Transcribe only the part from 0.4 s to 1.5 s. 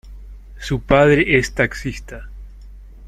Su padre